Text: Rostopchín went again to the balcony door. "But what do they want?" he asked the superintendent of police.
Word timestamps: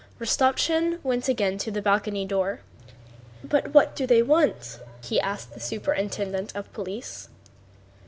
Rostopchín 0.19 0.97
went 1.03 1.27
again 1.27 1.59
to 1.59 1.69
the 1.69 1.79
balcony 1.79 2.25
door. 2.25 2.61
"But 3.43 3.67
what 3.71 3.95
do 3.95 4.07
they 4.07 4.23
want?" 4.23 4.79
he 5.03 5.21
asked 5.21 5.53
the 5.53 5.59
superintendent 5.59 6.55
of 6.55 6.73
police. 6.73 7.29